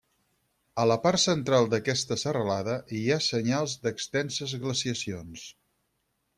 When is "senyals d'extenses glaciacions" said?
3.27-5.49